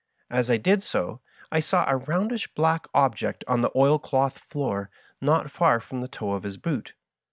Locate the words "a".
1.87-1.95